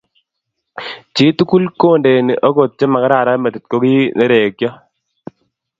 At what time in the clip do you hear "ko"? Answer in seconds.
3.71-3.75